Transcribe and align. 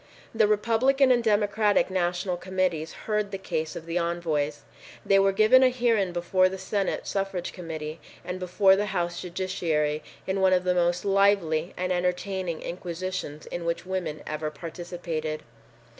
The 0.33 0.47
Republican 0.47 1.11
and 1.11 1.23
Democratic 1.23 1.91
National 1.91 2.35
Committees 2.35 2.93
heard 3.05 3.29
the 3.29 3.37
case 3.37 3.75
of 3.75 3.85
the 3.85 3.99
envoys. 3.99 4.61
They 5.05 5.19
were 5.19 5.31
given 5.31 5.61
a 5.61 5.69
hearing 5.69 6.11
before 6.11 6.49
the 6.49 6.57
Senate 6.57 7.05
Suffrage 7.05 7.53
Committee 7.53 7.99
and 8.25 8.39
before 8.39 8.75
the 8.75 8.87
House 8.97 9.21
Judiciary 9.21 10.01
in 10.25 10.41
one 10.41 10.53
of 10.53 10.63
the 10.63 10.73
most 10.73 11.05
lively 11.05 11.75
and 11.77 11.91
entertaining 11.91 12.63
inquisitions 12.63 13.45
in 13.45 13.63
which 13.63 13.85
women 13.85 14.23
ever 14.25 14.49
participated. 14.49 15.43